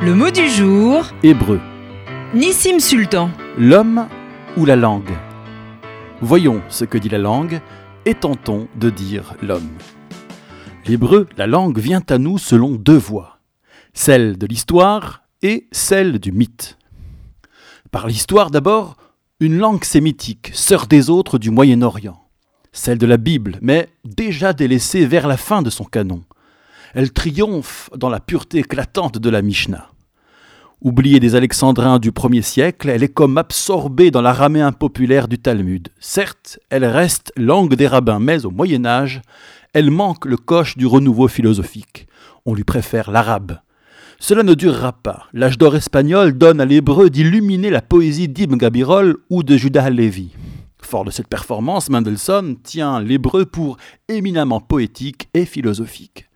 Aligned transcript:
Le 0.00 0.14
mot 0.14 0.30
du 0.30 0.48
jour, 0.48 1.06
Hébreu. 1.24 1.60
Nissim 2.32 2.78
Sultan. 2.78 3.30
L'homme 3.58 4.06
ou 4.56 4.64
la 4.64 4.76
langue? 4.76 5.10
Voyons 6.20 6.62
ce 6.68 6.84
que 6.84 6.98
dit 6.98 7.08
la 7.08 7.18
langue 7.18 7.60
et 8.04 8.14
tentons 8.14 8.68
de 8.76 8.90
dire 8.90 9.34
l'homme. 9.42 9.68
L'hébreu, 10.86 11.26
la 11.36 11.48
langue, 11.48 11.80
vient 11.80 12.04
à 12.08 12.18
nous 12.18 12.38
selon 12.38 12.76
deux 12.76 12.96
voies, 12.96 13.40
celle 13.92 14.38
de 14.38 14.46
l'histoire 14.46 15.24
et 15.42 15.66
celle 15.72 16.20
du 16.20 16.30
mythe. 16.30 16.78
Par 17.90 18.06
l'histoire 18.06 18.52
d'abord, 18.52 18.96
une 19.40 19.58
langue 19.58 19.82
sémitique, 19.82 20.52
sœur 20.54 20.86
des 20.86 21.10
autres 21.10 21.38
du 21.38 21.50
Moyen-Orient, 21.50 22.22
celle 22.70 22.98
de 22.98 23.06
la 23.06 23.16
Bible, 23.16 23.58
mais 23.62 23.88
déjà 24.04 24.52
délaissée 24.52 25.06
vers 25.06 25.26
la 25.26 25.36
fin 25.36 25.60
de 25.60 25.70
son 25.70 25.84
canon. 25.84 26.22
Elle 26.94 27.12
triomphe 27.12 27.90
dans 27.96 28.08
la 28.08 28.20
pureté 28.20 28.58
éclatante 28.58 29.18
de 29.18 29.30
la 29.30 29.42
Mishnah. 29.42 29.88
Oubliée 30.80 31.18
des 31.18 31.34
Alexandrins 31.34 31.98
du 31.98 32.12
premier 32.12 32.40
siècle, 32.40 32.88
elle 32.88 33.02
est 33.02 33.12
comme 33.12 33.36
absorbée 33.36 34.12
dans 34.12 34.22
l'araméen 34.22 34.70
populaire 34.70 35.26
du 35.26 35.38
Talmud. 35.38 35.88
Certes, 35.98 36.60
elle 36.70 36.84
reste 36.84 37.32
langue 37.36 37.74
des 37.74 37.88
rabbins, 37.88 38.20
mais 38.20 38.46
au 38.46 38.50
Moyen 38.50 38.86
Âge, 38.86 39.20
elle 39.72 39.90
manque 39.90 40.24
le 40.24 40.36
coche 40.36 40.78
du 40.78 40.86
renouveau 40.86 41.26
philosophique. 41.26 42.06
On 42.46 42.54
lui 42.54 42.64
préfère 42.64 43.10
l'arabe. 43.10 43.58
Cela 44.20 44.44
ne 44.44 44.54
durera 44.54 44.92
pas. 44.92 45.26
L'âge 45.32 45.58
d'or 45.58 45.74
espagnol 45.74 46.38
donne 46.38 46.60
à 46.60 46.64
l'hébreu 46.64 47.10
d'illuminer 47.10 47.70
la 47.70 47.82
poésie 47.82 48.28
d'Ibn 48.28 48.56
Gabirol 48.56 49.16
ou 49.30 49.42
de 49.42 49.56
Judah 49.56 49.90
Levi. 49.90 50.30
Fort 50.80 51.04
de 51.04 51.10
cette 51.10 51.28
performance, 51.28 51.90
Mendelssohn 51.90 52.56
tient 52.62 53.00
l'hébreu 53.00 53.46
pour 53.46 53.76
éminemment 54.08 54.60
poétique 54.60 55.28
et 55.34 55.44
philosophique. 55.44 56.27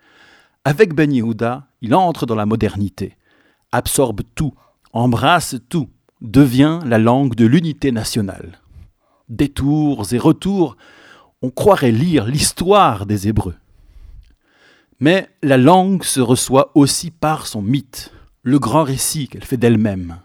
Avec 0.65 0.95
Ben 0.95 1.12
Yehuda, 1.12 1.66
il 1.80 1.93
entre 1.93 2.25
dans 2.25 2.37
la 2.37 2.47
modernité, 2.47 3.16
absorbe 3.73 4.21
tout, 4.37 4.55
embrasse 4.93 5.57
tout, 5.69 5.88
devient 6.21 6.79
la 6.87 6.99
langue 6.99 7.35
de 7.35 7.46
l'unité 7.46 7.91
nationale. 7.91 8.60
Détours 9.29 10.13
et 10.13 10.18
retours, 10.18 10.77
on 11.43 11.51
croirait 11.51 11.90
lire 11.90 12.27
l'histoire 12.27 13.07
des 13.07 13.27
Hébreux. 13.27 13.57
Mais 15.01 15.29
la 15.43 15.57
langue 15.57 16.05
se 16.05 16.21
reçoit 16.21 16.71
aussi 16.77 17.10
par 17.10 17.49
son 17.49 17.60
mythe, 17.60 18.13
le 18.45 18.60
grand 18.60 18.85
récit 18.85 19.27
qu'elle 19.27 19.45
fait 19.45 19.57
d'elle-même. 19.57 20.18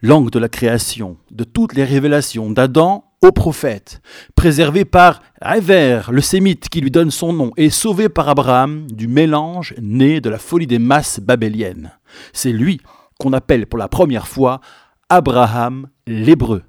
Langue 0.00 0.30
de 0.30 0.38
la 0.38 0.48
création, 0.48 1.16
de 1.32 1.42
toutes 1.42 1.74
les 1.74 1.84
révélations 1.84 2.50
d'Adam 2.50 3.05
au 3.22 3.32
prophète, 3.32 4.00
préservé 4.34 4.84
par 4.84 5.22
Réver, 5.40 6.02
le 6.10 6.20
sémite 6.20 6.68
qui 6.68 6.80
lui 6.80 6.90
donne 6.90 7.10
son 7.10 7.32
nom, 7.32 7.50
et 7.56 7.70
sauvé 7.70 8.08
par 8.08 8.28
Abraham 8.28 8.86
du 8.90 9.08
mélange 9.08 9.74
né 9.80 10.20
de 10.20 10.30
la 10.30 10.38
folie 10.38 10.66
des 10.66 10.78
masses 10.78 11.20
babéliennes. 11.20 11.92
C'est 12.32 12.52
lui 12.52 12.80
qu'on 13.18 13.32
appelle 13.32 13.66
pour 13.66 13.78
la 13.78 13.88
première 13.88 14.28
fois 14.28 14.60
Abraham 15.08 15.88
l'hébreu. 16.06 16.62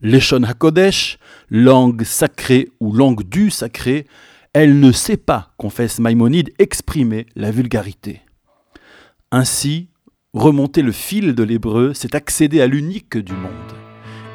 L'Eshon 0.00 0.42
HaKodesh, 0.42 1.18
langue 1.50 2.02
sacrée 2.02 2.68
ou 2.80 2.92
langue 2.92 3.22
du 3.22 3.50
sacré, 3.50 4.06
elle 4.52 4.80
ne 4.80 4.92
sait 4.92 5.16
pas, 5.16 5.52
confesse 5.56 5.98
Maïmonide, 5.98 6.52
exprimer 6.58 7.26
la 7.36 7.50
vulgarité. 7.50 8.20
Ainsi, 9.30 9.88
remonter 10.34 10.82
le 10.82 10.92
fil 10.92 11.34
de 11.34 11.42
l'hébreu, 11.42 11.92
c'est 11.94 12.14
accéder 12.14 12.60
à 12.60 12.66
l'unique 12.66 13.16
du 13.16 13.32
monde. 13.32 13.81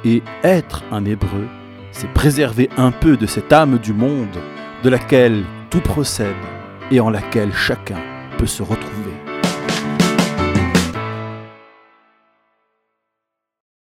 Et 0.07 0.23
être 0.41 0.83
un 0.89 1.03
hébreu, 1.03 1.49
c'est 1.91 2.07
préserver 2.13 2.69
un 2.77 2.91
peu 2.91 3.17
de 3.17 3.25
cette 3.25 3.51
âme 3.51 3.77
du 3.77 3.91
monde 3.91 4.37
de 4.81 4.89
laquelle 4.89 5.43
tout 5.69 5.81
procède 5.81 6.33
et 6.91 7.01
en 7.01 7.09
laquelle 7.09 7.51
chacun 7.51 7.99
peut 8.37 8.45
se 8.45 8.63
retrouver. 8.63 9.06